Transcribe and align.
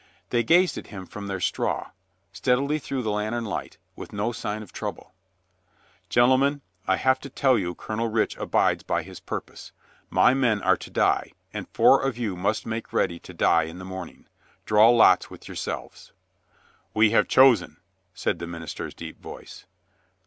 They 0.31 0.41
gazed 0.41 0.79
at 0.79 0.87
him 0.87 1.05
from 1.05 1.27
their 1.27 1.39
straw, 1.39 1.91
steadily 2.33 2.79
through 2.79 3.03
the 3.03 3.11
lantern 3.11 3.45
light, 3.45 3.77
with 3.95 4.11
no 4.11 4.31
sign 4.31 4.63
of 4.63 4.73
trouble. 4.73 5.13
"Gentlemen, 6.09 6.61
I 6.87 6.95
have 6.95 7.19
to 7.19 7.29
tell 7.29 7.55
you 7.55 7.75
Colonel 7.75 8.07
Rich 8.07 8.35
abides 8.37 8.81
by 8.81 9.03
his 9.03 9.19
purpose. 9.19 9.73
My 10.09 10.33
men 10.33 10.59
are 10.63 10.75
to 10.75 10.89
die, 10.89 11.33
and 11.53 11.67
four 11.69 12.01
of 12.01 12.17
you 12.17 12.35
must 12.35 12.65
make 12.65 12.91
ready 12.91 13.19
to 13.19 13.31
die 13.35 13.65
in 13.65 13.77
the 13.77 13.85
morning. 13.85 14.25
Draw 14.65 14.89
lots 14.89 15.29
with 15.29 15.47
yourselves." 15.47 16.13
"We 16.95 17.11
have 17.11 17.27
chosen," 17.27 17.77
said 18.15 18.39
the 18.39 18.47
minister's 18.47 18.95
deep 18.95 19.21
voice. 19.21 19.67